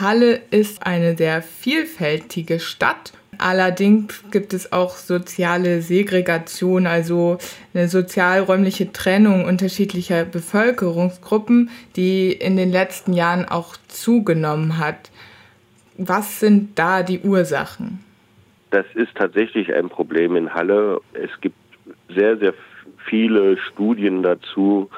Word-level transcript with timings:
Halle 0.00 0.40
ist 0.50 0.86
eine 0.86 1.16
sehr 1.16 1.42
vielfältige 1.42 2.60
Stadt. 2.60 3.12
Allerdings 3.38 4.24
gibt 4.30 4.52
es 4.52 4.72
auch 4.72 4.96
soziale 4.96 5.80
Segregation, 5.80 6.86
also 6.86 7.38
eine 7.72 7.88
sozialräumliche 7.88 8.92
Trennung 8.92 9.44
unterschiedlicher 9.44 10.24
Bevölkerungsgruppen, 10.24 11.70
die 11.94 12.32
in 12.32 12.56
den 12.56 12.70
letzten 12.70 13.12
Jahren 13.12 13.44
auch 13.44 13.76
zugenommen 13.86 14.78
hat. 14.78 15.10
Was 15.96 16.40
sind 16.40 16.78
da 16.78 17.02
die 17.02 17.20
Ursachen? 17.20 18.00
Das 18.70 18.86
ist 18.94 19.14
tatsächlich 19.14 19.72
ein 19.72 19.88
Problem 19.88 20.36
in 20.36 20.52
Halle. 20.52 21.00
Es 21.12 21.30
gibt 21.40 21.56
sehr, 22.14 22.36
sehr 22.38 22.54
viele 23.08 23.56
Studien 23.56 24.22
dazu, 24.22 24.90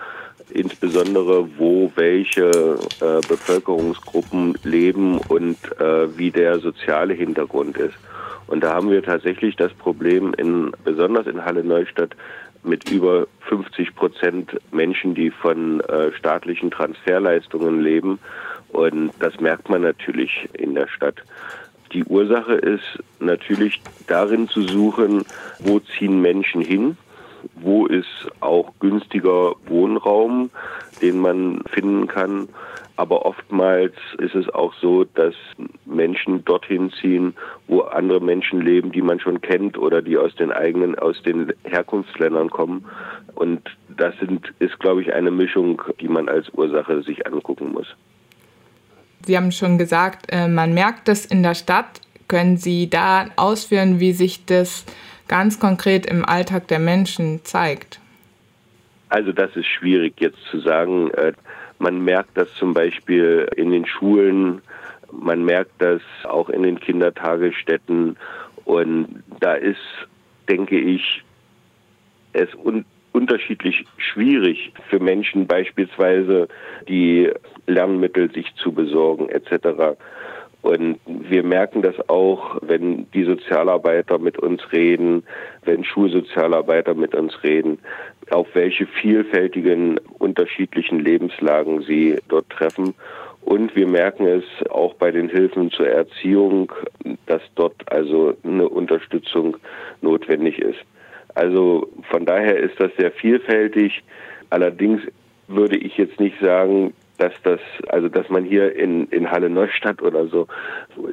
insbesondere 0.52 1.48
wo 1.58 1.90
welche 1.94 2.78
äh, 3.00 3.20
Bevölkerungsgruppen 3.28 4.58
leben 4.64 5.18
und 5.28 5.56
äh, 5.80 6.16
wie 6.16 6.30
der 6.30 6.58
soziale 6.58 7.14
Hintergrund 7.14 7.76
ist. 7.76 7.94
Und 8.46 8.64
da 8.64 8.74
haben 8.74 8.90
wir 8.90 9.02
tatsächlich 9.02 9.56
das 9.56 9.72
Problem, 9.72 10.34
in, 10.34 10.72
besonders 10.84 11.26
in 11.26 11.44
Halle 11.44 11.62
Neustadt, 11.62 12.16
mit 12.62 12.90
über 12.90 13.26
50 13.48 13.94
Prozent 13.94 14.58
Menschen, 14.72 15.14
die 15.14 15.30
von 15.30 15.80
äh, 15.80 16.12
staatlichen 16.12 16.70
Transferleistungen 16.70 17.80
leben. 17.80 18.18
Und 18.70 19.12
das 19.18 19.40
merkt 19.40 19.70
man 19.70 19.82
natürlich 19.82 20.48
in 20.52 20.74
der 20.74 20.88
Stadt. 20.88 21.16
Die 21.92 22.04
Ursache 22.04 22.54
ist 22.54 23.02
natürlich 23.18 23.80
darin 24.06 24.48
zu 24.48 24.62
suchen, 24.62 25.24
wo 25.58 25.80
ziehen 25.80 26.20
Menschen 26.20 26.60
hin, 26.60 26.96
wo 27.54 27.86
ist 27.86 28.28
auch 28.40 28.72
günstiger 28.80 29.54
Wohnraum, 29.66 30.50
den 31.02 31.18
man 31.18 31.62
finden 31.70 32.06
kann. 32.06 32.48
Aber 32.96 33.24
oftmals 33.24 33.94
ist 34.18 34.34
es 34.34 34.48
auch 34.50 34.74
so, 34.74 35.04
dass 35.04 35.34
Menschen 35.86 36.44
dorthin 36.44 36.92
ziehen, 37.00 37.34
wo 37.66 37.80
andere 37.80 38.20
Menschen 38.20 38.60
leben, 38.60 38.92
die 38.92 39.00
man 39.00 39.18
schon 39.20 39.40
kennt 39.40 39.78
oder 39.78 40.02
die 40.02 40.18
aus 40.18 40.34
den 40.34 40.52
eigenen, 40.52 40.98
aus 40.98 41.22
den 41.22 41.52
Herkunftsländern 41.64 42.50
kommen. 42.50 42.84
Und 43.34 43.62
das 43.96 44.14
sind, 44.18 44.52
ist, 44.58 44.78
glaube 44.80 45.00
ich, 45.00 45.14
eine 45.14 45.30
Mischung, 45.30 45.80
die 46.00 46.08
man 46.08 46.28
als 46.28 46.50
Ursache 46.52 47.02
sich 47.02 47.26
angucken 47.26 47.72
muss. 47.72 47.86
Sie 49.24 49.36
haben 49.36 49.52
schon 49.52 49.78
gesagt, 49.78 50.26
äh, 50.28 50.48
man 50.48 50.74
merkt 50.74 51.08
das 51.08 51.24
in 51.24 51.42
der 51.42 51.54
Stadt. 51.54 52.00
Können 52.28 52.58
Sie 52.58 52.90
da 52.90 53.26
ausführen, 53.36 53.98
wie 53.98 54.12
sich 54.12 54.44
das 54.44 54.84
ganz 55.30 55.60
konkret 55.60 56.06
im 56.06 56.24
Alltag 56.24 56.66
der 56.68 56.80
Menschen 56.80 57.44
zeigt? 57.44 58.00
Also 59.08 59.32
das 59.32 59.54
ist 59.56 59.66
schwierig 59.66 60.14
jetzt 60.18 60.42
zu 60.50 60.58
sagen. 60.60 61.10
Äh, 61.12 61.32
man 61.78 62.04
merkt 62.04 62.36
das 62.36 62.52
zum 62.54 62.74
Beispiel 62.74 63.48
in 63.56 63.70
den 63.70 63.86
Schulen, 63.86 64.60
man 65.12 65.44
merkt 65.44 65.72
das 65.78 66.02
auch 66.24 66.50
in 66.50 66.64
den 66.64 66.78
Kindertagesstätten 66.78 68.16
und 68.64 69.22
da 69.40 69.54
ist, 69.54 69.78
denke 70.48 70.78
ich, 70.78 71.22
es 72.32 72.48
un 72.54 72.84
unterschiedlich 73.12 73.84
schwierig 73.96 74.72
für 74.88 75.00
Menschen 75.00 75.48
beispielsweise 75.48 76.46
die 76.88 77.28
Lernmittel 77.66 78.30
sich 78.32 78.54
zu 78.54 78.70
besorgen 78.70 79.28
etc. 79.28 79.98
Und 80.62 80.98
wir 81.06 81.42
merken 81.42 81.82
das 81.82 81.94
auch, 82.08 82.58
wenn 82.60 83.10
die 83.12 83.24
Sozialarbeiter 83.24 84.18
mit 84.18 84.38
uns 84.38 84.60
reden, 84.72 85.24
wenn 85.64 85.84
Schulsozialarbeiter 85.84 86.94
mit 86.94 87.14
uns 87.14 87.42
reden, 87.42 87.78
auf 88.30 88.46
welche 88.54 88.86
vielfältigen 88.86 89.98
unterschiedlichen 90.18 91.00
Lebenslagen 91.00 91.82
sie 91.82 92.18
dort 92.28 92.48
treffen. 92.50 92.94
Und 93.42 93.74
wir 93.74 93.88
merken 93.88 94.26
es 94.26 94.44
auch 94.70 94.94
bei 94.94 95.10
den 95.10 95.28
Hilfen 95.28 95.70
zur 95.70 95.88
Erziehung, 95.88 96.72
dass 97.26 97.42
dort 97.54 97.90
also 97.90 98.36
eine 98.44 98.68
Unterstützung 98.68 99.56
notwendig 100.02 100.58
ist. 100.58 100.78
Also 101.34 101.88
von 102.10 102.26
daher 102.26 102.58
ist 102.58 102.78
das 102.78 102.90
sehr 102.98 103.12
vielfältig. 103.12 104.02
Allerdings 104.50 105.00
würde 105.48 105.76
ich 105.76 105.96
jetzt 105.96 106.20
nicht 106.20 106.38
sagen, 106.40 106.92
dass 107.20 107.34
das, 107.42 107.60
also 107.88 108.08
dass 108.08 108.30
man 108.30 108.44
hier 108.44 108.74
in, 108.74 109.06
in 109.08 109.30
Halle 109.30 109.50
Neustadt 109.50 110.00
oder 110.00 110.26
so 110.28 110.48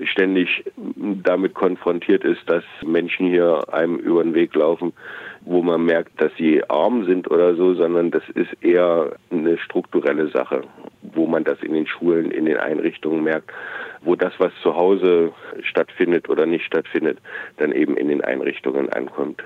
ständig 0.05 0.63
damit 0.95 1.53
konfrontiert 1.53 2.23
ist, 2.23 2.49
dass 2.49 2.63
Menschen 2.85 3.27
hier 3.27 3.61
einem 3.73 3.97
über 3.97 4.23
den 4.23 4.33
Weg 4.33 4.55
laufen, 4.55 4.93
wo 5.41 5.61
man 5.61 5.83
merkt, 5.83 6.19
dass 6.21 6.31
sie 6.37 6.63
arm 6.69 7.05
sind 7.05 7.29
oder 7.29 7.55
so, 7.55 7.73
sondern 7.73 8.11
das 8.11 8.23
ist 8.35 8.51
eher 8.61 9.17
eine 9.31 9.57
strukturelle 9.57 10.29
Sache, 10.29 10.61
wo 11.01 11.27
man 11.27 11.43
das 11.43 11.61
in 11.61 11.73
den 11.73 11.87
Schulen, 11.87 12.31
in 12.31 12.45
den 12.45 12.57
Einrichtungen 12.57 13.23
merkt, 13.23 13.51
wo 14.01 14.15
das, 14.15 14.31
was 14.37 14.53
zu 14.63 14.75
Hause 14.75 15.33
stattfindet 15.61 16.29
oder 16.29 16.45
nicht 16.45 16.63
stattfindet, 16.63 17.19
dann 17.57 17.73
eben 17.73 17.97
in 17.97 18.07
den 18.07 18.21
Einrichtungen 18.21 18.89
ankommt. 18.89 19.43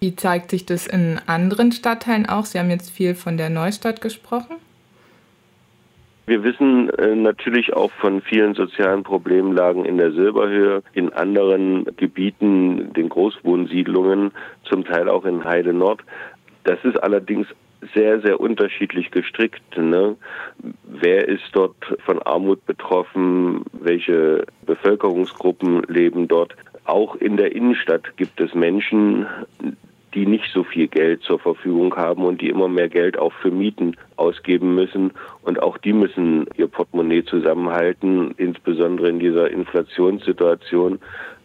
Wie 0.00 0.16
zeigt 0.16 0.50
sich 0.50 0.66
das 0.66 0.88
in 0.88 1.20
anderen 1.26 1.70
Stadtteilen 1.70 2.26
auch? 2.26 2.46
Sie 2.46 2.58
haben 2.58 2.70
jetzt 2.70 2.90
viel 2.90 3.14
von 3.14 3.36
der 3.36 3.50
Neustadt 3.50 4.00
gesprochen. 4.00 4.56
Wir 6.30 6.44
wissen 6.44 6.90
äh, 6.90 7.16
natürlich 7.16 7.72
auch 7.72 7.90
von 7.90 8.22
vielen 8.22 8.54
sozialen 8.54 9.02
Problemlagen 9.02 9.84
in 9.84 9.98
der 9.98 10.12
Silberhöhe, 10.12 10.84
in 10.92 11.12
anderen 11.12 11.84
Gebieten, 11.96 12.92
den 12.92 13.08
Großwohnsiedlungen, 13.08 14.30
zum 14.62 14.84
Teil 14.84 15.08
auch 15.08 15.24
in 15.24 15.42
Heide 15.42 15.72
Nord. 15.72 16.02
Das 16.62 16.78
ist 16.84 17.02
allerdings 17.02 17.48
sehr, 17.94 18.20
sehr 18.20 18.38
unterschiedlich 18.38 19.10
gestrickt. 19.10 19.76
Ne? 19.76 20.14
Wer 20.84 21.26
ist 21.26 21.48
dort 21.50 21.74
von 22.06 22.22
Armut 22.22 22.64
betroffen? 22.64 23.64
Welche 23.72 24.46
Bevölkerungsgruppen 24.66 25.82
leben 25.88 26.28
dort? 26.28 26.54
Auch 26.84 27.16
in 27.16 27.38
der 27.38 27.56
Innenstadt 27.56 28.16
gibt 28.16 28.40
es 28.40 28.54
Menschen, 28.54 29.26
die 30.14 30.26
nicht 30.26 30.52
so 30.52 30.64
viel 30.64 30.88
Geld 30.88 31.22
zur 31.22 31.38
Verfügung 31.38 31.94
haben 31.96 32.24
und 32.24 32.40
die 32.40 32.48
immer 32.48 32.68
mehr 32.68 32.88
Geld 32.88 33.18
auch 33.18 33.32
für 33.34 33.50
Mieten 33.50 33.96
ausgeben 34.16 34.74
müssen. 34.74 35.12
Und 35.42 35.62
auch 35.62 35.78
die 35.78 35.92
müssen 35.92 36.46
ihr 36.56 36.66
Portemonnaie 36.66 37.24
zusammenhalten, 37.24 38.34
insbesondere 38.36 39.08
in 39.08 39.20
dieser 39.20 39.50
Inflationssituation. 39.50 40.98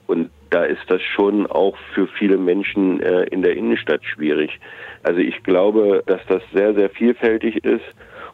Und 0.07 0.29
da 0.49 0.63
ist 0.63 0.83
das 0.87 1.01
schon 1.01 1.47
auch 1.47 1.75
für 1.93 2.07
viele 2.07 2.37
Menschen 2.37 3.01
äh, 3.01 3.23
in 3.25 3.41
der 3.41 3.55
Innenstadt 3.55 4.03
schwierig. 4.05 4.59
Also 5.03 5.19
ich 5.19 5.43
glaube, 5.43 6.03
dass 6.05 6.21
das 6.27 6.41
sehr, 6.53 6.73
sehr 6.73 6.89
vielfältig 6.89 7.63
ist 7.63 7.85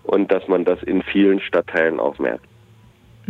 und 0.04 0.32
dass 0.32 0.48
man 0.48 0.66
das 0.66 0.82
in 0.84 1.02
vielen 1.02 1.40
Stadtteilen 1.40 2.00
auch 2.00 2.20
merkt. 2.20 2.51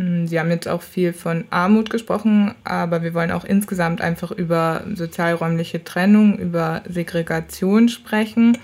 Hm, 0.01 0.25
Sie 0.25 0.39
haben 0.39 0.49
jetzt 0.49 0.67
auch 0.67 0.81
viel 0.81 1.13
von 1.13 1.45
Armut 1.51 1.89
gesprochen, 1.91 2.55
aber 2.63 3.03
wir 3.03 3.13
wollen 3.13 3.31
auch 3.31 3.45
insgesamt 3.45 4.01
einfach 4.01 4.31
über 4.31 4.83
sozialräumliche 4.95 5.83
Trennung, 5.83 6.37
über 6.39 6.81
Segregation 6.89 7.87
sprechen. 7.87 8.57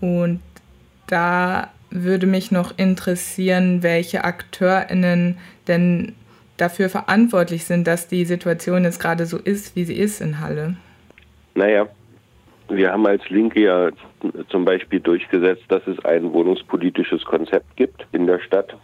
Und 0.00 0.40
da 1.06 1.70
würde 1.90 2.26
mich 2.26 2.50
noch 2.50 2.76
interessieren, 2.76 3.82
welche 3.82 4.24
AkteurInnen 4.24 5.38
denn 5.68 6.14
dafür 6.56 6.88
verantwortlich 6.88 7.64
sind, 7.64 7.86
dass 7.86 8.08
die 8.08 8.24
Situation 8.24 8.82
jetzt 8.82 9.00
gerade 9.00 9.26
so 9.26 9.38
ist, 9.38 9.76
wie 9.76 9.84
sie 9.84 9.96
ist 9.96 10.20
in 10.20 10.40
Halle. 10.40 10.76
Naja, 11.54 11.86
wir 12.68 12.92
haben 12.92 13.06
als 13.06 13.22
Linke 13.30 13.62
ja 13.62 13.90
zum 14.48 14.64
Beispiel 14.64 14.98
durchgesetzt, 15.00 15.64
dass 15.68 15.86
es 15.86 16.04
ein 16.04 16.32
wohnungspolitisches 16.32 17.24
Konzept 17.24 17.76
gibt 17.76 18.06
in 18.12 18.26
der 18.26 18.40
Stadt, 18.40 18.76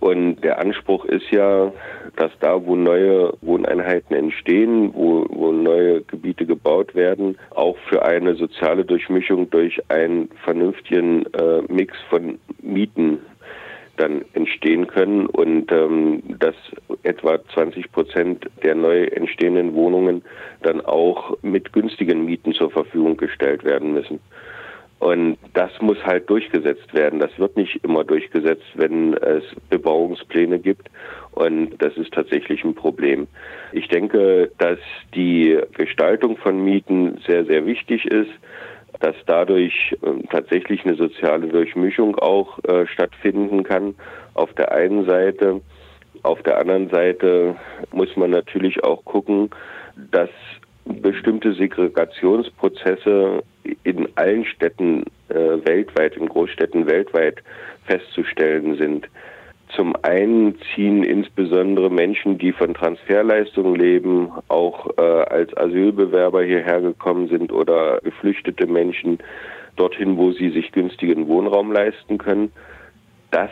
und 0.00 0.36
der 0.42 0.58
Anspruch 0.58 1.04
ist 1.04 1.30
ja, 1.30 1.72
dass 2.16 2.32
da, 2.40 2.64
wo 2.64 2.74
neue 2.74 3.34
Wohneinheiten 3.42 4.16
entstehen, 4.16 4.92
wo, 4.94 5.26
wo 5.28 5.52
neue 5.52 6.00
Gebiete 6.02 6.46
gebaut 6.46 6.94
werden, 6.94 7.38
auch 7.50 7.76
für 7.88 8.02
eine 8.02 8.34
soziale 8.34 8.84
Durchmischung 8.84 9.50
durch 9.50 9.78
einen 9.90 10.30
vernünftigen 10.44 11.26
äh, 11.34 11.62
Mix 11.68 11.94
von 12.08 12.38
Mieten 12.62 13.18
dann 13.98 14.24
entstehen 14.32 14.86
können 14.86 15.26
und 15.26 15.70
ähm, 15.70 16.22
dass 16.38 16.54
etwa 17.02 17.38
20 17.52 17.92
Prozent 17.92 18.46
der 18.62 18.74
neu 18.74 19.04
entstehenden 19.04 19.74
Wohnungen 19.74 20.22
dann 20.62 20.80
auch 20.80 21.36
mit 21.42 21.74
günstigen 21.74 22.24
Mieten 22.24 22.54
zur 22.54 22.70
Verfügung 22.70 23.18
gestellt 23.18 23.64
werden 23.64 23.92
müssen. 23.92 24.18
Und 25.00 25.38
das 25.54 25.70
muss 25.80 25.96
halt 26.04 26.28
durchgesetzt 26.28 26.92
werden. 26.92 27.20
Das 27.20 27.30
wird 27.38 27.56
nicht 27.56 27.82
immer 27.82 28.04
durchgesetzt, 28.04 28.66
wenn 28.74 29.14
es 29.14 29.42
Bebauungspläne 29.70 30.58
gibt. 30.58 30.88
Und 31.32 31.70
das 31.78 31.96
ist 31.96 32.12
tatsächlich 32.12 32.62
ein 32.64 32.74
Problem. 32.74 33.26
Ich 33.72 33.88
denke, 33.88 34.50
dass 34.58 34.78
die 35.14 35.58
Gestaltung 35.72 36.36
von 36.36 36.62
Mieten 36.62 37.18
sehr, 37.26 37.46
sehr 37.46 37.64
wichtig 37.64 38.04
ist, 38.04 38.30
dass 39.00 39.16
dadurch 39.24 39.96
äh, 40.02 40.26
tatsächlich 40.30 40.84
eine 40.84 40.96
soziale 40.96 41.48
Durchmischung 41.48 42.16
auch 42.18 42.58
äh, 42.64 42.86
stattfinden 42.86 43.62
kann. 43.62 43.94
Auf 44.34 44.52
der 44.52 44.72
einen 44.72 45.06
Seite. 45.06 45.62
Auf 46.22 46.42
der 46.42 46.58
anderen 46.58 46.90
Seite 46.90 47.56
muss 47.92 48.14
man 48.16 48.30
natürlich 48.30 48.84
auch 48.84 49.02
gucken, 49.06 49.48
dass 50.10 50.28
bestimmte 50.84 51.54
Segregationsprozesse 51.54 53.42
in 53.82 54.08
allen 54.16 54.44
Städten 54.44 55.04
äh, 55.28 55.34
weltweit, 55.34 56.16
in 56.16 56.28
Großstädten 56.28 56.86
weltweit 56.86 57.42
festzustellen 57.86 58.76
sind. 58.76 59.08
Zum 59.76 59.94
einen 60.02 60.58
ziehen 60.74 61.04
insbesondere 61.04 61.90
Menschen, 61.90 62.38
die 62.38 62.52
von 62.52 62.74
Transferleistungen 62.74 63.76
leben, 63.76 64.32
auch 64.48 64.88
äh, 64.98 65.02
als 65.02 65.56
Asylbewerber 65.56 66.42
hierher 66.42 66.80
gekommen 66.80 67.28
sind 67.28 67.52
oder 67.52 68.00
geflüchtete 68.02 68.66
Menschen 68.66 69.18
dorthin, 69.76 70.16
wo 70.16 70.32
sie 70.32 70.50
sich 70.50 70.72
günstigen 70.72 71.28
Wohnraum 71.28 71.72
leisten 71.72 72.18
können. 72.18 72.52
Das 73.30 73.50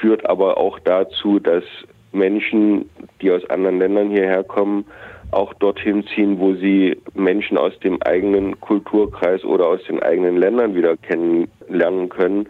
führt 0.00 0.28
aber 0.28 0.56
auch 0.58 0.80
dazu, 0.80 1.38
dass 1.38 1.64
Menschen, 2.12 2.88
die 3.20 3.30
aus 3.30 3.48
anderen 3.50 3.78
Ländern 3.78 4.10
hierher 4.10 4.44
kommen, 4.44 4.84
auch 5.32 5.54
dorthin 5.54 6.06
ziehen, 6.14 6.38
wo 6.38 6.54
sie 6.54 6.98
Menschen 7.14 7.56
aus 7.56 7.78
dem 7.80 8.00
eigenen 8.02 8.60
Kulturkreis 8.60 9.44
oder 9.44 9.66
aus 9.66 9.82
den 9.84 10.02
eigenen 10.02 10.36
Ländern 10.36 10.74
wieder 10.74 10.96
kennenlernen 10.96 12.10
können, 12.10 12.48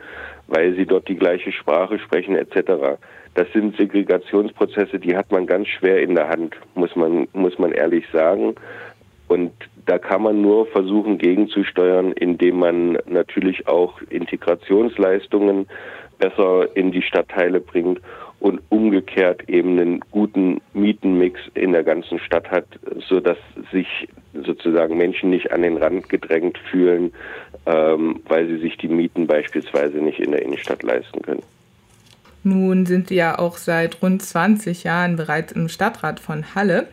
weil 0.48 0.74
sie 0.74 0.84
dort 0.84 1.08
die 1.08 1.16
gleiche 1.16 1.52
Sprache 1.52 1.98
sprechen 2.00 2.34
etc. 2.34 2.98
Das 3.34 3.46
sind 3.52 3.76
Segregationsprozesse, 3.76 4.98
die 4.98 5.16
hat 5.16 5.30
man 5.30 5.46
ganz 5.46 5.68
schwer 5.68 6.02
in 6.02 6.16
der 6.16 6.28
Hand, 6.28 6.56
muss 6.74 6.94
man, 6.96 7.28
muss 7.32 7.58
man 7.58 7.72
ehrlich 7.72 8.04
sagen. 8.12 8.56
Und 9.28 9.52
da 9.86 9.98
kann 9.98 10.22
man 10.22 10.42
nur 10.42 10.66
versuchen, 10.66 11.18
gegenzusteuern, 11.18 12.12
indem 12.12 12.58
man 12.58 12.98
natürlich 13.06 13.66
auch 13.68 14.02
Integrationsleistungen 14.10 15.66
besser 16.18 16.76
in 16.76 16.92
die 16.92 17.02
Stadtteile 17.02 17.60
bringt 17.60 18.00
und 18.42 18.60
umgekehrt 18.70 19.48
eben 19.48 19.78
einen 19.78 20.00
guten 20.10 20.60
Mietenmix 20.74 21.40
in 21.54 21.70
der 21.70 21.84
ganzen 21.84 22.18
Stadt 22.18 22.50
hat, 22.50 22.66
so 23.08 23.20
dass 23.20 23.38
sich 23.70 23.86
sozusagen 24.34 24.96
Menschen 24.96 25.30
nicht 25.30 25.52
an 25.52 25.62
den 25.62 25.76
Rand 25.76 26.08
gedrängt 26.08 26.58
fühlen, 26.68 27.12
ähm, 27.66 28.20
weil 28.26 28.48
sie 28.48 28.58
sich 28.58 28.76
die 28.78 28.88
Mieten 28.88 29.28
beispielsweise 29.28 29.98
nicht 29.98 30.18
in 30.18 30.32
der 30.32 30.42
Innenstadt 30.42 30.82
leisten 30.82 31.22
können. 31.22 31.42
Nun 32.42 32.84
sind 32.84 33.08
Sie 33.08 33.14
ja 33.14 33.38
auch 33.38 33.56
seit 33.56 34.02
rund 34.02 34.20
20 34.20 34.82
Jahren 34.82 35.14
bereits 35.14 35.52
im 35.52 35.68
Stadtrat 35.68 36.18
von 36.18 36.56
Halle. 36.56 36.88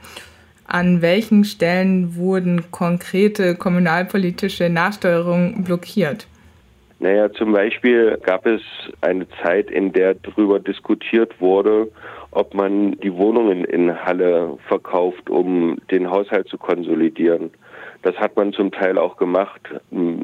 An 0.65 1.01
welchen 1.01 1.45
Stellen 1.45 2.15
wurden 2.15 2.69
konkrete 2.69 3.55
kommunalpolitische 3.55 4.69
Nachsteuerungen 4.69 5.63
blockiert? 5.63 6.27
Naja, 6.99 7.31
zum 7.31 7.53
Beispiel 7.53 8.17
gab 8.21 8.45
es 8.45 8.61
eine 8.99 9.25
Zeit, 9.41 9.71
in 9.71 9.93
der 9.93 10.15
darüber 10.15 10.59
diskutiert 10.59 11.39
wurde, 11.39 11.89
ob 12.31 12.53
man 12.53 12.99
die 12.99 13.15
Wohnungen 13.15 13.63
in 13.63 14.03
Halle 14.05 14.57
verkauft, 14.67 15.29
um 15.29 15.77
den 15.91 16.11
Haushalt 16.11 16.49
zu 16.49 16.57
konsolidieren. 16.57 17.51
Das 18.01 18.15
hat 18.17 18.35
man 18.35 18.53
zum 18.53 18.71
Teil 18.71 18.97
auch 18.97 19.15
gemacht, 19.17 19.61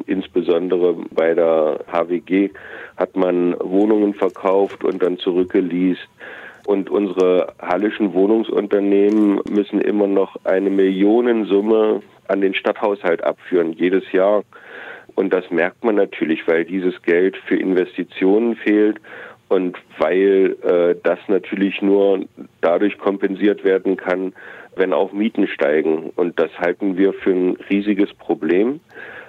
insbesondere 0.06 0.96
bei 1.12 1.34
der 1.34 1.80
HWG 1.92 2.50
hat 2.98 3.16
man 3.16 3.56
Wohnungen 3.60 4.14
verkauft 4.14 4.84
und 4.84 5.02
dann 5.02 5.18
zurückgeleast. 5.18 6.08
Und 6.66 6.90
unsere 6.90 7.54
hallischen 7.62 8.14
Wohnungsunternehmen 8.14 9.40
müssen 9.50 9.80
immer 9.82 10.08
noch 10.08 10.36
eine 10.46 10.70
Millionensumme 10.70 12.02
an 12.28 12.42
den 12.42 12.56
Stadthaushalt 12.56 13.24
abführen, 13.24 13.74
jedes 13.74 14.12
Jahr. 14.12 14.44
Und 15.16 15.34
das 15.34 15.50
merkt 15.50 15.84
man 15.84 15.96
natürlich, 15.96 16.48
weil 16.48 16.66
dieses 16.66 17.02
Geld 17.02 17.38
für 17.48 17.56
Investitionen 17.56 18.56
fehlt 18.56 18.98
und 19.48 19.78
weil 19.98 20.56
äh, 20.64 20.96
das 21.04 21.20
natürlich 21.28 21.82
nur 21.82 22.26
dadurch 22.62 22.98
kompensiert 22.98 23.64
werden 23.64 23.96
kann, 23.96 24.34
wenn 24.76 24.94
auch 24.94 25.14
Mieten 25.14 25.48
steigen. 25.48 26.12
Und 26.16 26.40
das 26.40 26.52
halten 26.60 26.98
wir 26.98 27.14
für 27.14 27.32
ein 27.32 27.58
riesiges 27.70 28.14
Problem. 28.14 28.82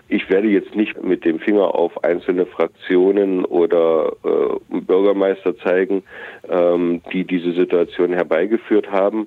Ich 0.08 0.30
werde 0.30 0.48
jetzt 0.48 0.74
nicht 0.76 1.02
mit 1.02 1.24
dem 1.24 1.40
Finger 1.40 1.74
auf 1.74 2.04
einzelne 2.04 2.46
Fraktionen 2.46 3.44
oder 3.44 4.12
äh, 4.24 4.80
Bürgermeister 4.80 5.56
zeigen, 5.58 6.04
ähm, 6.48 7.02
die 7.12 7.24
diese 7.24 7.52
Situation 7.52 8.12
herbeigeführt 8.12 8.90
haben. 8.90 9.26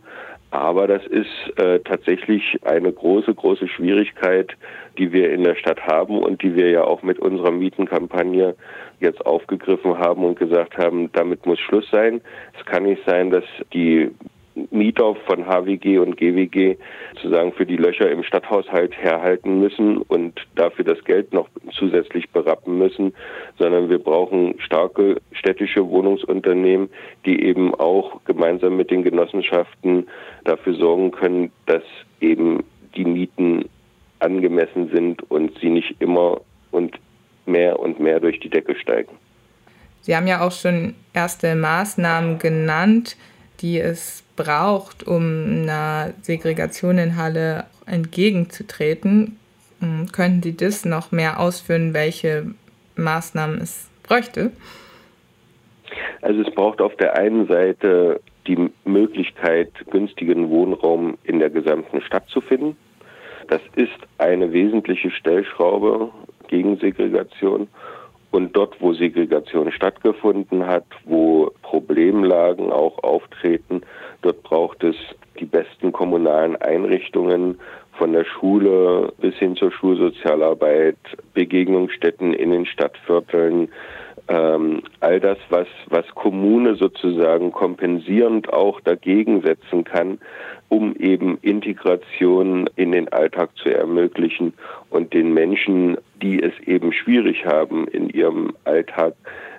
Aber 0.51 0.87
das 0.87 1.05
ist 1.05 1.59
äh, 1.59 1.79
tatsächlich 1.81 2.59
eine 2.63 2.91
große, 2.91 3.33
große 3.33 3.67
Schwierigkeit, 3.67 4.55
die 4.97 5.11
wir 5.11 5.31
in 5.31 5.43
der 5.43 5.55
Stadt 5.55 5.81
haben 5.85 6.17
und 6.17 6.41
die 6.41 6.55
wir 6.55 6.71
ja 6.71 6.83
auch 6.83 7.03
mit 7.03 7.19
unserer 7.19 7.51
Mietenkampagne 7.51 8.55
jetzt 8.99 9.25
aufgegriffen 9.25 9.97
haben 9.99 10.23
und 10.23 10.39
gesagt 10.39 10.77
haben, 10.77 11.11
damit 11.11 11.45
muss 11.45 11.59
Schluss 11.59 11.89
sein. 11.91 12.21
Es 12.57 12.65
kann 12.65 12.83
nicht 12.83 13.01
sein, 13.05 13.29
dass 13.29 13.43
die 13.73 14.09
Mieter 14.71 15.15
von 15.27 15.45
HWG 15.45 15.99
und 15.99 16.17
GWG 16.17 16.75
sozusagen 17.15 17.53
für 17.53 17.65
die 17.65 17.77
Löcher 17.77 18.09
im 18.11 18.23
Stadthaushalt 18.23 18.95
herhalten 18.97 19.59
müssen 19.59 19.97
und 19.97 20.39
dafür 20.55 20.85
das 20.85 21.03
Geld 21.05 21.33
noch 21.33 21.47
zusätzlich 21.71 22.29
berappen 22.31 22.77
müssen, 22.77 23.13
sondern 23.57 23.89
wir 23.89 23.99
brauchen 23.99 24.55
starke 24.59 25.21
städtische 25.31 25.87
Wohnungsunternehmen, 25.87 26.89
die 27.25 27.43
eben 27.43 27.73
auch 27.75 28.23
gemeinsam 28.25 28.77
mit 28.77 28.91
den 28.91 29.03
Genossenschaften 29.03 30.07
dafür 30.45 30.73
sorgen 30.73 31.11
können, 31.11 31.51
dass 31.65 31.83
eben 32.21 32.63
die 32.95 33.05
Mieten 33.05 33.65
angemessen 34.19 34.89
sind 34.93 35.29
und 35.31 35.57
sie 35.59 35.69
nicht 35.69 35.95
immer 35.99 36.41
und 36.71 36.99
mehr 37.45 37.79
und 37.79 37.99
mehr 37.99 38.19
durch 38.19 38.39
die 38.39 38.49
Decke 38.49 38.75
steigen. 38.75 39.11
Sie 40.01 40.15
haben 40.15 40.27
ja 40.27 40.41
auch 40.41 40.51
schon 40.51 40.95
erste 41.13 41.55
Maßnahmen 41.55 42.39
genannt, 42.39 43.17
die 43.61 43.79
es 43.79 44.23
braucht, 44.35 45.05
um 45.07 45.63
einer 45.63 46.13
Segregation 46.21 46.97
in 46.97 47.15
Halle 47.15 47.65
entgegenzutreten. 47.85 49.37
Hm, 49.79 50.07
könnten 50.11 50.43
Sie 50.43 50.55
das 50.55 50.85
noch 50.85 51.11
mehr 51.11 51.39
ausführen, 51.39 51.93
welche 51.93 52.53
Maßnahmen 52.95 53.61
es 53.61 53.89
bräuchte? 54.03 54.51
Also 56.21 56.41
es 56.41 56.53
braucht 56.53 56.81
auf 56.81 56.95
der 56.97 57.17
einen 57.17 57.47
Seite 57.47 58.21
die 58.47 58.69
Möglichkeit, 58.85 59.71
günstigen 59.91 60.49
Wohnraum 60.49 61.17
in 61.23 61.39
der 61.39 61.49
gesamten 61.49 62.01
Stadt 62.01 62.27
zu 62.29 62.41
finden. 62.41 62.75
Das 63.47 63.61
ist 63.75 63.97
eine 64.17 64.51
wesentliche 64.51 65.11
Stellschraube 65.11 66.11
gegen 66.47 66.77
Segregation. 66.77 67.67
Und 68.31 68.55
dort, 68.55 68.79
wo 68.79 68.93
Segregation 68.93 69.71
stattgefunden 69.71 70.67
hat, 70.67 70.85
wo 71.05 71.51
Problemlagen 71.63 72.71
auch 72.71 73.03
auftreten, 73.03 73.81
dort 74.21 74.43
braucht 74.43 74.83
es 74.83 74.95
die 75.39 75.45
besten 75.45 75.91
kommunalen 75.91 76.55
Einrichtungen, 76.57 77.57
von 77.99 78.13
der 78.13 78.23
Schule 78.23 79.11
bis 79.19 79.35
hin 79.35 79.57
zur 79.57 79.71
Schulsozialarbeit, 79.71 80.97
Begegnungsstätten 81.33 82.33
in 82.33 82.51
den 82.51 82.65
Stadtvierteln, 82.65 83.67
ähm, 84.29 84.83
all 85.01 85.19
das, 85.19 85.37
was, 85.49 85.67
was 85.87 86.05
Kommune 86.15 86.75
sozusagen 86.75 87.51
kompensierend 87.51 88.51
auch 88.53 88.79
dagegen 88.79 89.41
setzen 89.41 89.83
kann, 89.83 90.19
um 90.69 90.95
eben 90.95 91.37
Integration 91.41 92.69
in 92.75 92.91
den 92.91 93.09
Alltag 93.09 93.49
zu 93.57 93.69
ermöglichen 93.69 94.53
und 94.89 95.13
den 95.13 95.33
Menschen, 95.33 95.97
die 96.21 96.41
es 96.41 96.53
eben 96.65 96.93
schwierig 96.93 97.45
haben 97.45 97.87
in 97.87 98.09
ihrem 98.09 98.53
Alltag, 98.63 99.15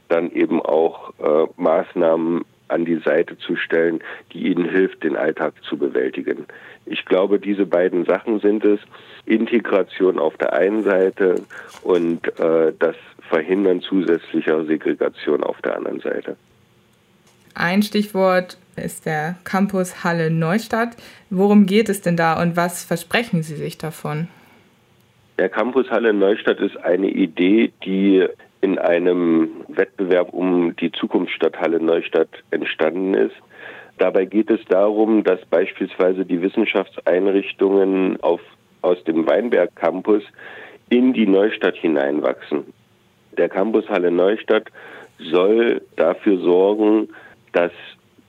dann 0.08 0.30
eben 0.32 0.60
auch 0.60 1.12
äh, 1.18 1.46
Maßnahmen 1.56 2.44
an 2.68 2.84
die 2.84 3.00
Seite 3.04 3.36
zu 3.38 3.56
stellen, 3.56 4.00
die 4.32 4.46
ihnen 4.46 4.68
hilft, 4.68 5.02
den 5.02 5.16
Alltag 5.16 5.54
zu 5.68 5.76
bewältigen. 5.76 6.46
Ich 6.86 7.04
glaube, 7.04 7.38
diese 7.40 7.66
beiden 7.66 8.04
Sachen 8.04 8.40
sind 8.40 8.64
es. 8.64 8.80
Integration 9.26 10.18
auf 10.18 10.36
der 10.38 10.54
einen 10.54 10.82
Seite 10.82 11.42
und 11.82 12.26
äh, 12.38 12.72
das 12.78 12.96
Verhindern 13.28 13.80
zusätzlicher 13.80 14.64
Segregation 14.64 15.44
auf 15.44 15.60
der 15.62 15.76
anderen 15.76 16.00
Seite. 16.00 16.36
Ein 17.54 17.82
Stichwort 17.82 18.58
ist 18.76 19.06
der 19.06 19.36
Campus 19.44 20.04
Halle 20.04 20.30
Neustadt. 20.30 20.96
Worum 21.30 21.66
geht 21.66 21.88
es 21.88 22.00
denn 22.00 22.16
da 22.16 22.40
und 22.40 22.56
was 22.56 22.84
versprechen 22.84 23.42
Sie 23.42 23.56
sich 23.56 23.78
davon? 23.78 24.28
Der 25.38 25.48
Campus 25.48 25.90
Halle 25.90 26.12
Neustadt 26.12 26.60
ist 26.60 26.76
eine 26.76 27.08
Idee, 27.08 27.72
die 27.84 28.26
in 28.60 28.78
einem 28.78 29.48
Wettbewerb 29.68 30.32
um 30.32 30.76
die 30.76 30.92
Zukunftsstadt 30.92 31.58
Halle 31.58 31.80
Neustadt 31.80 32.28
entstanden 32.50 33.14
ist. 33.14 33.36
Dabei 33.98 34.26
geht 34.26 34.50
es 34.50 34.60
darum, 34.68 35.24
dass 35.24 35.40
beispielsweise 35.46 36.24
die 36.24 36.42
Wissenschaftseinrichtungen 36.42 38.20
auf, 38.22 38.40
aus 38.82 39.02
dem 39.04 39.26
Weinberg 39.26 39.74
Campus 39.76 40.22
in 40.88 41.12
die 41.12 41.26
Neustadt 41.26 41.76
hineinwachsen. 41.76 42.64
Der 43.36 43.48
Campus 43.48 43.88
Halle 43.88 44.10
Neustadt 44.10 44.68
soll 45.18 45.82
dafür 45.96 46.38
sorgen, 46.38 47.08
dass 47.52 47.72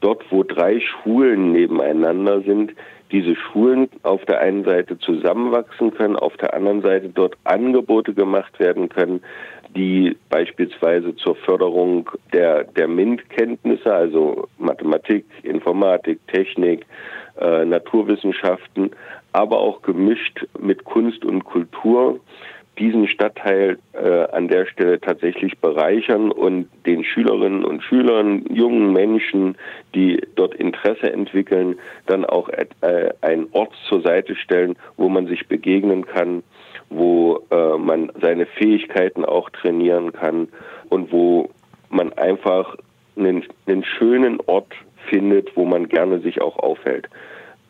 dort, 0.01 0.23
wo 0.31 0.43
drei 0.43 0.79
Schulen 0.79 1.51
nebeneinander 1.51 2.41
sind, 2.41 2.73
diese 3.11 3.35
Schulen 3.35 3.89
auf 4.03 4.23
der 4.25 4.39
einen 4.39 4.63
Seite 4.63 4.97
zusammenwachsen 4.97 5.93
können, 5.93 6.15
auf 6.15 6.35
der 6.37 6.53
anderen 6.53 6.81
Seite 6.81 7.09
dort 7.09 7.35
Angebote 7.43 8.13
gemacht 8.13 8.57
werden 8.59 8.89
können, 8.89 9.21
die 9.75 10.17
beispielsweise 10.29 11.15
zur 11.15 11.35
Förderung 11.35 12.09
der, 12.33 12.63
der 12.63 12.87
MINT-Kenntnisse, 12.87 13.93
also 13.93 14.47
Mathematik, 14.57 15.25
Informatik, 15.43 16.19
Technik, 16.27 16.85
äh, 17.39 17.65
Naturwissenschaften, 17.65 18.91
aber 19.33 19.59
auch 19.59 19.81
gemischt 19.81 20.45
mit 20.59 20.83
Kunst 20.83 21.23
und 21.23 21.43
Kultur 21.43 22.19
diesen 22.79 23.07
Stadtteil 23.07 23.77
äh, 23.93 24.23
an 24.31 24.47
der 24.47 24.65
Stelle 24.65 24.99
tatsächlich 24.99 25.59
bereichern 25.59 26.31
und 26.31 26.69
den 26.85 27.03
Schülerinnen 27.03 27.65
und 27.65 27.83
Schülern, 27.83 28.45
jungen 28.49 28.93
Menschen, 28.93 29.55
die 29.93 30.21
dort 30.35 30.55
Interesse 30.55 31.11
entwickeln, 31.11 31.77
dann 32.07 32.25
auch 32.25 32.49
äh, 32.49 32.65
einen 33.21 33.47
Ort 33.51 33.73
zur 33.87 34.01
Seite 34.01 34.35
stellen, 34.35 34.75
wo 34.97 35.09
man 35.09 35.27
sich 35.27 35.47
begegnen 35.47 36.05
kann, 36.05 36.43
wo 36.89 37.43
äh, 37.51 37.77
man 37.77 38.11
seine 38.21 38.45
Fähigkeiten 38.45 39.25
auch 39.25 39.49
trainieren 39.49 40.13
kann 40.13 40.47
und 40.89 41.11
wo 41.11 41.49
man 41.89 42.13
einfach 42.13 42.77
einen, 43.17 43.43
einen 43.67 43.83
schönen 43.83 44.39
Ort 44.47 44.73
findet, 45.09 45.55
wo 45.55 45.65
man 45.65 45.87
gerne 45.87 46.19
sich 46.21 46.41
auch 46.41 46.57
aufhält. 46.57 47.09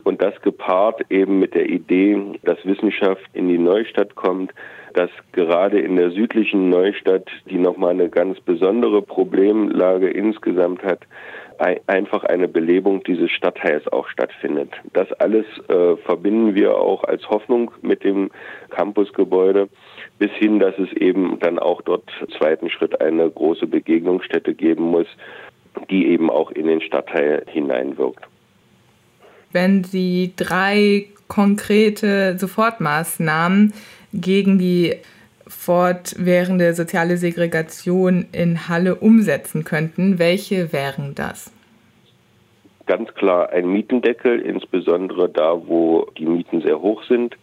Und 0.04 0.22
das 0.22 0.40
gepaart 0.42 1.02
eben 1.10 1.38
mit 1.38 1.54
der 1.54 1.68
Idee, 1.68 2.38
dass 2.42 2.64
Wissenschaft 2.64 3.22
in 3.32 3.48
die 3.48 3.58
Neustadt 3.58 4.14
kommt, 4.14 4.52
dass 4.94 5.10
gerade 5.32 5.80
in 5.80 5.96
der 5.96 6.10
südlichen 6.10 6.68
Neustadt, 6.68 7.28
die 7.48 7.58
nochmal 7.58 7.92
eine 7.92 8.08
ganz 8.08 8.40
besondere 8.40 9.00
Problemlage 9.00 10.10
insgesamt 10.10 10.82
hat, 10.82 11.00
einfach 11.86 12.24
eine 12.24 12.48
Belebung 12.48 13.04
dieses 13.04 13.30
Stadtteils 13.30 13.86
auch 13.92 14.08
stattfindet. 14.08 14.70
Das 14.92 15.12
alles 15.12 15.46
äh, 15.68 15.96
verbinden 15.98 16.54
wir 16.54 16.76
auch 16.76 17.04
als 17.04 17.28
Hoffnung 17.28 17.70
mit 17.82 18.02
dem 18.02 18.30
Campusgebäude, 18.70 19.68
bis 20.18 20.30
hin, 20.32 20.58
dass 20.58 20.76
es 20.78 20.92
eben 20.94 21.38
dann 21.38 21.58
auch 21.58 21.82
dort 21.82 22.10
zweiten 22.36 22.68
Schritt 22.68 23.00
eine 23.00 23.30
große 23.30 23.66
Begegnungsstätte 23.66 24.54
geben 24.54 24.84
muss, 24.84 25.06
die 25.90 26.08
eben 26.08 26.30
auch 26.30 26.50
in 26.50 26.66
den 26.66 26.80
Stadtteil 26.80 27.44
hineinwirkt. 27.46 28.26
Wenn 29.52 29.84
Sie 29.84 30.32
drei 30.36 31.06
konkrete 31.28 32.38
Sofortmaßnahmen 32.38 33.72
gegen 34.12 34.58
die 34.58 34.96
fortwährende 35.46 36.74
soziale 36.74 37.16
Segregation 37.16 38.26
in 38.32 38.68
Halle 38.68 38.96
umsetzen 38.96 39.64
könnten, 39.64 40.18
welche 40.18 40.72
wären 40.72 41.14
das? 41.14 41.52
Ganz 42.86 43.14
klar 43.14 43.50
ein 43.50 43.68
Mietendeckel, 43.68 44.40
insbesondere 44.40 45.28
da, 45.28 45.60
wo 45.66 46.06
die 46.18 46.26
Mieten 46.26 46.62
sehr 46.62 46.80
hoch 46.80 47.02
sind. 47.04 47.36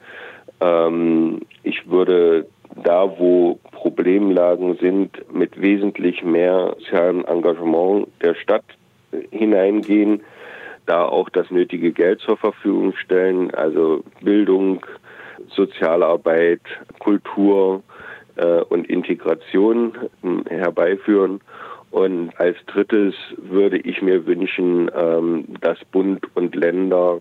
Ähm, 0.60 1.42
ich 1.64 1.90
würde 1.90 2.46
da, 2.84 3.18
wo 3.18 3.60
Problemlagen 3.72 4.78
sind, 4.78 5.12
mit 5.34 5.60
wesentlich 5.60 6.24
mehr 6.24 6.76
sozialem 6.80 7.26
Engagement 7.26 8.08
der 8.22 8.36
Stadt 8.36 8.66
hineingehen, 9.32 10.22
da 10.90 11.06
auch 11.06 11.30
das 11.30 11.52
nötige 11.52 11.92
Geld 11.92 12.20
zur 12.22 12.38
Verfügung 12.38 12.96
stellen, 12.96 13.54
also 13.54 14.04
Bildung, 14.22 14.86
Sozialarbeit, 15.56 16.62
Kultur 17.00 17.84
äh, 18.36 18.62
und 18.62 18.90
Integration 18.90 19.94
äh, 20.24 20.50
herbeiführen. 20.50 21.42
Und 21.92 22.32
als 22.40 22.58
drittes 22.68 23.16
würde 23.38 23.78
ich 23.78 24.02
mir 24.02 24.26
wünschen, 24.26 24.90
ähm, 24.96 25.46
dass 25.62 25.78
Bund 25.92 26.26
und 26.36 26.56
Länder 26.56 27.20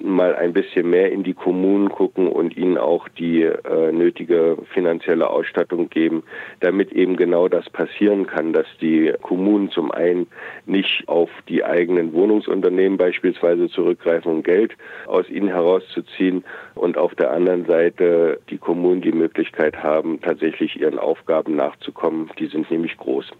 mal 0.00 0.34
ein 0.34 0.52
bisschen 0.52 0.90
mehr 0.90 1.12
in 1.12 1.22
die 1.22 1.34
Kommunen 1.34 1.88
gucken 1.88 2.28
und 2.28 2.56
ihnen 2.56 2.78
auch 2.78 3.08
die 3.08 3.42
äh, 3.42 3.92
nötige 3.92 4.56
finanzielle 4.72 5.28
Ausstattung 5.30 5.88
geben, 5.90 6.22
damit 6.60 6.92
eben 6.92 7.16
genau 7.16 7.48
das 7.48 7.68
passieren 7.70 8.26
kann, 8.26 8.52
dass 8.52 8.66
die 8.80 9.12
Kommunen 9.22 9.70
zum 9.70 9.90
einen 9.90 10.26
nicht 10.66 11.04
auf 11.06 11.30
die 11.48 11.64
eigenen 11.64 12.12
Wohnungsunternehmen 12.12 12.98
beispielsweise 12.98 13.68
zurückgreifen, 13.68 14.30
um 14.30 14.42
Geld 14.42 14.72
aus 15.06 15.28
ihnen 15.28 15.48
herauszuziehen 15.48 16.44
und 16.74 16.96
auf 16.96 17.14
der 17.14 17.30
anderen 17.32 17.66
Seite 17.66 18.40
die 18.50 18.58
Kommunen 18.58 19.00
die 19.00 19.12
Möglichkeit 19.12 19.82
haben, 19.82 20.20
tatsächlich 20.20 20.80
ihren 20.80 20.98
Aufgaben 20.98 21.56
nachzukommen. 21.56 22.30
Die 22.38 22.46
sind 22.46 22.70
nämlich 22.70 22.96
groß. 22.96 23.32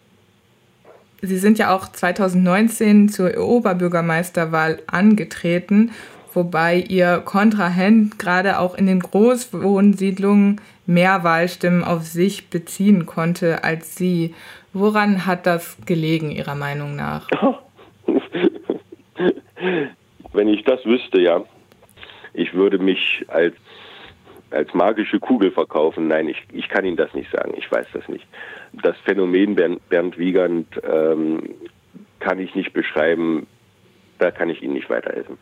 Sie 1.21 1.37
sind 1.37 1.59
ja 1.59 1.75
auch 1.75 1.89
2019 1.89 3.09
zur 3.09 3.37
Oberbürgermeisterwahl 3.37 4.79
angetreten 4.87 5.91
wobei 6.39 6.77
ihr 6.77 7.19
Kontrahent 7.25 8.17
gerade 8.21 8.61
auch 8.61 8.77
in 8.77 8.87
den 8.87 9.01
Großwohnsiedlungen 9.01 10.61
mehr 10.87 11.25
Wahlstimmen 11.25 11.83
auf 11.83 12.05
sich 12.05 12.49
beziehen 12.49 13.07
konnte 13.07 13.65
als 13.65 13.97
sie. 13.97 14.37
Woran 14.73 15.27
hat 15.27 15.47
das 15.47 15.77
gelegen, 15.85 16.31
Ihrer 16.31 16.55
Meinung 16.55 16.95
nach? 16.95 17.27
Wenn 20.33 20.49
ich 20.49 20.63
das 20.63 20.85
wüsste, 20.85 21.21
ja. 21.21 21.45
Ich 22.35 22.55
würde 22.55 22.79
mich 22.79 23.25
als, 23.27 23.57
als 24.51 24.73
magische 24.75 25.19
Kugel 25.19 25.51
verkaufen. 25.51 26.07
Nein, 26.07 26.29
ich, 26.29 26.45
ich 26.53 26.69
kann 26.69 26.85
Ihnen 26.85 26.97
das 26.97 27.13
nicht 27.15 27.33
sagen. 27.33 27.55
Ich 27.57 27.69
weiß 27.71 27.87
das 27.93 28.07
nicht. 28.09 28.27
Das 28.73 28.97
Phänomen 28.99 29.57
Bernd, 29.57 29.89
Bernd 29.89 30.17
Wiegand 30.17 30.69
ähm, 30.89 31.43
kann 32.21 32.39
ich 32.39 32.55
nicht 32.55 32.73
beschreiben. 32.73 33.49
Da 34.21 34.31
kann 34.31 34.51
ich 34.51 34.63
Ihnen 34.63 34.75
nicht 34.75 34.89
weiterhelfen. 34.89 35.39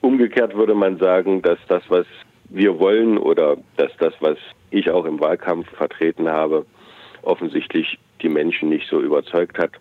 Umgekehrt 0.00 0.54
würde 0.54 0.74
man 0.74 0.98
sagen, 0.98 1.42
dass 1.42 1.58
das, 1.68 1.82
was 1.88 2.06
wir 2.48 2.78
wollen 2.78 3.18
oder 3.18 3.56
dass 3.76 3.90
das, 3.98 4.14
was 4.20 4.36
ich 4.70 4.90
auch 4.90 5.04
im 5.04 5.20
Wahlkampf 5.20 5.68
vertreten 5.70 6.28
habe, 6.28 6.66
offensichtlich 7.22 7.98
die 8.20 8.28
Menschen 8.28 8.68
nicht 8.68 8.88
so 8.88 9.00
überzeugt 9.00 9.58
hat. 9.58 9.72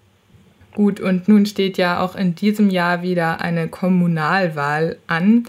Gut, 0.73 0.99
und 0.99 1.27
nun 1.27 1.45
steht 1.45 1.77
ja 1.77 2.01
auch 2.01 2.15
in 2.15 2.33
diesem 2.35 2.69
Jahr 2.69 3.01
wieder 3.01 3.41
eine 3.41 3.67
Kommunalwahl 3.67 4.97
an. 5.07 5.45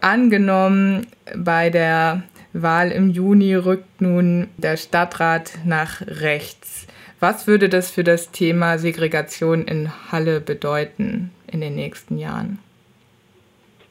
Angenommen, 0.00 1.06
bei 1.36 1.70
der 1.70 2.22
Wahl 2.52 2.92
im 2.92 3.10
Juni 3.10 3.54
rückt 3.56 4.00
nun 4.00 4.48
der 4.56 4.76
Stadtrat 4.76 5.58
nach 5.64 6.02
rechts. 6.06 6.86
Was 7.18 7.46
würde 7.46 7.68
das 7.68 7.90
für 7.90 8.04
das 8.04 8.30
Thema 8.30 8.78
Segregation 8.78 9.64
in 9.64 9.90
Halle 10.12 10.40
bedeuten 10.40 11.30
in 11.50 11.60
den 11.60 11.74
nächsten 11.74 12.18
Jahren? 12.18 12.58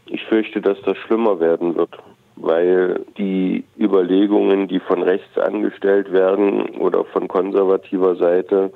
Ich 0.06 0.24
fürchte, 0.26 0.62
dass 0.62 0.82
das 0.82 0.98
schlimmer 0.98 1.40
werden 1.40 1.76
wird, 1.76 1.98
weil 2.36 3.06
die 3.18 3.64
Überlegungen, 3.80 4.68
die 4.68 4.80
von 4.80 5.02
rechts 5.02 5.38
angestellt 5.38 6.12
werden 6.12 6.70
oder 6.78 7.06
von 7.06 7.28
konservativer 7.28 8.16
Seite, 8.16 8.72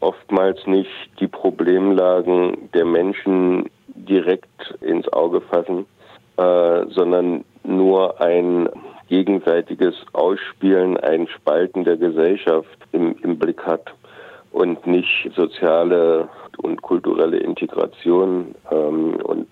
oftmals 0.00 0.66
nicht 0.66 0.90
die 1.20 1.28
Problemlagen 1.28 2.70
der 2.74 2.84
Menschen 2.84 3.70
direkt 3.88 4.74
ins 4.80 5.08
Auge 5.12 5.40
fassen, 5.40 5.86
äh, 6.36 6.86
sondern 6.88 7.44
nur 7.62 8.20
ein 8.20 8.68
gegenseitiges 9.08 9.94
Ausspielen, 10.12 10.96
ein 10.98 11.28
Spalten 11.28 11.84
der 11.84 11.96
Gesellschaft 11.96 12.78
im, 12.92 13.16
im 13.22 13.38
Blick 13.38 13.62
hat 13.64 13.94
und 14.54 14.86
nicht 14.86 15.32
soziale 15.34 16.28
und 16.58 16.80
kulturelle 16.80 17.38
Integration 17.38 18.54
ähm, 18.70 19.16
und 19.16 19.48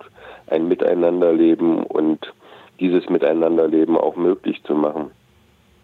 ein 0.47 0.69
Miteinanderleben 0.69 1.83
und 1.83 2.33
dieses 2.79 3.09
Miteinanderleben 3.09 3.97
auch 3.97 4.15
möglich 4.15 4.63
zu 4.63 4.73
machen. 4.73 5.11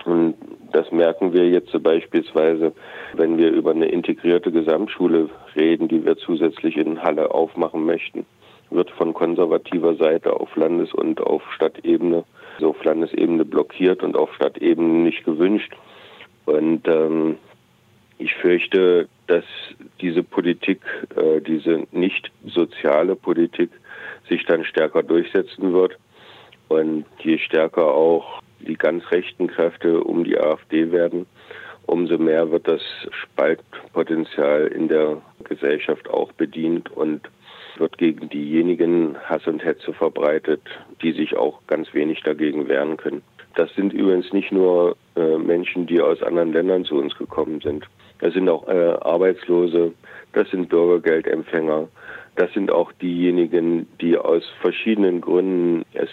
Und 0.05 0.35
das 0.71 0.89
merken 0.93 1.33
wir 1.33 1.49
jetzt 1.49 1.71
beispielsweise, 1.83 2.71
wenn 3.13 3.37
wir 3.37 3.51
über 3.51 3.71
eine 3.71 3.89
integrierte 3.89 4.53
Gesamtschule 4.53 5.29
reden, 5.53 5.89
die 5.89 6.05
wir 6.05 6.15
zusätzlich 6.15 6.77
in 6.77 7.03
Halle 7.03 7.31
aufmachen 7.31 7.85
möchten. 7.85 8.25
Wird 8.69 8.89
von 8.91 9.13
konservativer 9.13 9.95
Seite 9.95 10.31
auf 10.39 10.55
Landes- 10.55 10.93
und 10.93 11.19
auf 11.19 11.41
Stadtebene, 11.55 12.23
also 12.55 12.69
auf 12.69 12.81
Landesebene 12.85 13.43
blockiert 13.43 14.01
und 14.01 14.15
auf 14.15 14.33
Stadtebene 14.35 15.03
nicht 15.03 15.25
gewünscht. 15.25 15.75
Und 16.45 16.87
ähm, 16.87 17.35
ich 18.19 18.35
fürchte, 18.35 19.07
dass 19.27 19.45
diese 20.01 20.23
Politik, 20.23 20.81
äh, 21.15 21.41
diese 21.41 21.87
nicht 21.91 22.31
soziale 22.45 23.15
Politik, 23.15 23.71
sich 24.27 24.45
dann 24.45 24.65
stärker 24.65 25.01
durchsetzen 25.01 25.73
wird. 25.73 25.97
Und 26.67 27.05
je 27.23 27.39
stärker 27.39 27.87
auch 27.87 28.41
die 28.59 28.75
ganz 28.75 29.09
rechten 29.11 29.47
Kräfte 29.47 30.03
um 30.03 30.23
die 30.23 30.37
AfD 30.37 30.91
werden, 30.91 31.25
umso 31.85 32.17
mehr 32.17 32.51
wird 32.51 32.67
das 32.67 32.81
Spaltpotenzial 33.11 34.67
in 34.67 34.89
der 34.89 35.21
Gesellschaft 35.45 36.09
auch 36.09 36.31
bedient 36.33 36.91
und 36.91 37.21
wird 37.77 37.97
gegen 37.97 38.29
diejenigen 38.29 39.17
Hass 39.23 39.47
und 39.47 39.63
Hetze 39.63 39.93
verbreitet, 39.93 40.61
die 41.01 41.13
sich 41.13 41.37
auch 41.37 41.61
ganz 41.67 41.93
wenig 41.93 42.21
dagegen 42.21 42.67
wehren 42.67 42.97
können. 42.97 43.21
Das 43.55 43.73
sind 43.75 43.93
übrigens 43.93 44.31
nicht 44.33 44.51
nur 44.51 44.97
äh, 45.15 45.37
Menschen, 45.37 45.87
die 45.87 46.01
aus 46.01 46.21
anderen 46.21 46.53
Ländern 46.53 46.85
zu 46.85 46.95
uns 46.95 47.17
gekommen 47.17 47.61
sind. 47.61 47.85
Das 48.19 48.33
sind 48.33 48.49
auch 48.49 48.67
äh, 48.67 48.97
Arbeitslose, 49.01 49.93
das 50.33 50.49
sind 50.49 50.69
Bürgergeldempfänger, 50.69 51.87
das 52.35 52.53
sind 52.53 52.71
auch 52.71 52.91
diejenigen, 52.93 53.87
die 53.99 54.17
aus 54.17 54.43
verschiedenen 54.61 55.19
Gründen 55.19 55.83
es 55.93 56.09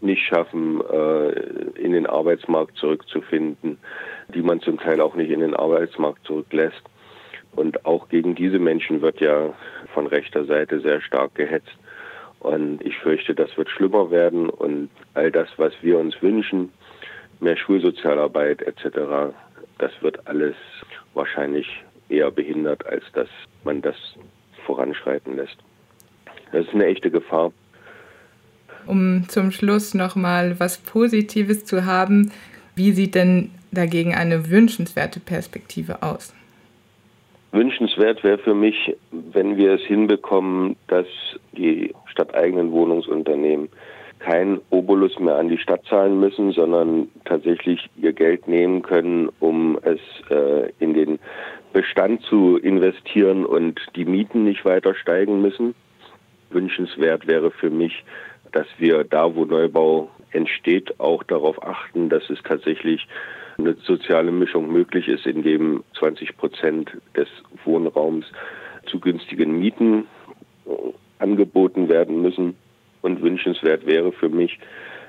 nicht 0.00 0.22
schaffen, 0.26 0.80
äh, 0.80 1.30
in 1.80 1.92
den 1.92 2.06
Arbeitsmarkt 2.06 2.76
zurückzufinden, 2.76 3.78
die 4.34 4.42
man 4.42 4.60
zum 4.60 4.78
Teil 4.78 5.00
auch 5.00 5.14
nicht 5.14 5.30
in 5.30 5.40
den 5.40 5.54
Arbeitsmarkt 5.54 6.26
zurücklässt. 6.26 6.82
Und 7.56 7.84
auch 7.84 8.08
gegen 8.08 8.34
diese 8.34 8.58
Menschen 8.58 9.00
wird 9.00 9.20
ja 9.20 9.54
von 9.94 10.06
rechter 10.06 10.44
Seite 10.44 10.80
sehr 10.80 11.00
stark 11.00 11.34
gehetzt. 11.34 11.76
Und 12.40 12.80
ich 12.84 12.96
fürchte, 12.98 13.34
das 13.34 13.56
wird 13.56 13.70
schlimmer 13.70 14.10
werden. 14.10 14.48
Und 14.50 14.90
all 15.14 15.30
das, 15.30 15.48
was 15.56 15.72
wir 15.82 15.98
uns 15.98 16.20
wünschen, 16.22 16.72
mehr 17.40 17.56
Schulsozialarbeit 17.56 18.62
etc. 18.62 19.34
Das 19.78 19.92
wird 20.00 20.26
alles 20.26 20.54
wahrscheinlich 21.14 21.66
eher 22.08 22.30
behindert, 22.30 22.84
als 22.86 23.04
dass 23.12 23.28
man 23.64 23.82
das 23.82 23.96
voranschreiten 24.66 25.36
lässt. 25.36 25.56
Das 26.52 26.66
ist 26.66 26.74
eine 26.74 26.86
echte 26.86 27.10
Gefahr. 27.10 27.52
Um 28.86 29.28
zum 29.28 29.52
Schluss 29.52 29.94
nochmal 29.94 30.58
was 30.58 30.78
Positives 30.78 31.64
zu 31.64 31.84
haben, 31.84 32.32
wie 32.74 32.92
sieht 32.92 33.14
denn 33.14 33.50
dagegen 33.72 34.14
eine 34.14 34.50
wünschenswerte 34.50 35.20
Perspektive 35.20 36.02
aus? 36.02 36.34
Wünschenswert 37.52 38.22
wäre 38.22 38.38
für 38.38 38.54
mich, 38.54 38.96
wenn 39.10 39.56
wir 39.56 39.74
es 39.74 39.82
hinbekommen, 39.82 40.76
dass 40.86 41.06
die 41.52 41.92
stadteigenen 42.06 42.70
Wohnungsunternehmen 42.70 43.68
kein 44.20 44.60
Obolus 44.70 45.18
mehr 45.18 45.36
an 45.36 45.48
die 45.48 45.58
Stadt 45.58 45.84
zahlen 45.86 46.20
müssen, 46.20 46.52
sondern 46.52 47.08
tatsächlich 47.24 47.90
ihr 47.96 48.12
Geld 48.12 48.46
nehmen 48.46 48.82
können, 48.82 49.30
um 49.40 49.78
es 49.82 50.00
äh, 50.30 50.70
in 50.78 50.94
den 50.94 51.18
Bestand 51.72 52.22
zu 52.22 52.58
investieren 52.58 53.44
und 53.44 53.80
die 53.96 54.04
Mieten 54.04 54.44
nicht 54.44 54.64
weiter 54.64 54.94
steigen 54.94 55.40
müssen. 55.40 55.74
Wünschenswert 56.50 57.26
wäre 57.26 57.50
für 57.50 57.70
mich, 57.70 58.04
dass 58.52 58.66
wir 58.78 59.04
da, 59.04 59.34
wo 59.34 59.44
Neubau 59.44 60.10
entsteht, 60.32 61.00
auch 61.00 61.22
darauf 61.22 61.62
achten, 61.62 62.08
dass 62.08 62.28
es 62.28 62.42
tatsächlich 62.42 63.06
eine 63.58 63.74
soziale 63.74 64.32
Mischung 64.32 64.72
möglich 64.72 65.08
ist, 65.08 65.26
in 65.26 65.42
dem 65.42 65.84
20 65.98 66.36
Prozent 66.36 66.90
des 67.16 67.28
Wohnraums 67.64 68.26
zu 68.86 68.98
günstigen 69.00 69.58
Mieten 69.58 70.06
angeboten 71.18 71.88
werden 71.88 72.22
müssen. 72.22 72.56
Und 73.02 73.22
wünschenswert 73.22 73.86
wäre 73.86 74.12
für 74.12 74.28
mich, 74.28 74.58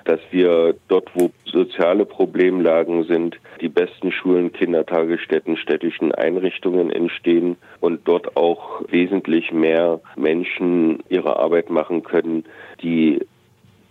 dass 0.06 0.20
wir 0.32 0.76
dort, 0.88 1.10
wo 1.14 1.32
soziale 1.46 2.06
Problemlagen 2.06 3.04
sind, 3.04 3.38
die 3.60 3.70
besten 3.70 4.12
Schulen, 4.12 4.52
Kindertagesstätten, 4.52 5.58
städtischen 5.58 6.12
Einrichtungen 6.14 6.92
entstehen 6.92 7.58
und 7.80 8.02
dort 8.06 8.36
auch 8.36 8.82
wesentlich 8.90 9.52
mehr 9.52 10.00
Menschen 10.16 11.04
ihre 11.10 11.38
Arbeit 11.38 11.70
machen 11.70 12.04
können, 12.04 12.46
die 12.82 13.20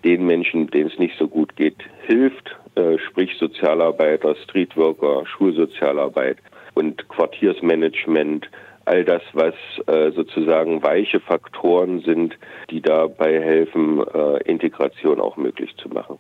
den 0.05 0.27
Menschen, 0.27 0.69
denen 0.69 0.91
es 0.91 0.99
nicht 0.99 1.17
so 1.19 1.29
gut 1.29 1.57
geht, 1.57 1.77
hilft, 2.07 2.57
äh, 2.75 2.99
sprich 2.99 3.37
Sozialarbeiter, 3.39 4.35
Streetworker, 4.45 5.27
Schulsozialarbeit 5.27 6.39
und 6.75 7.07
Quartiersmanagement, 7.09 8.49
all 8.91 9.05
das, 9.05 9.23
was 9.35 9.55
äh, 9.87 10.11
sozusagen 10.11 10.83
weiche 10.83 11.21
Faktoren 11.21 12.01
sind, 12.01 12.37
die 12.71 12.83
dabei 12.83 13.41
helfen, 13.41 14.05
äh, 14.05 14.43
Integration 14.51 15.21
auch 15.21 15.37
möglich 15.37 15.77
zu 15.77 15.89
machen. 15.89 16.19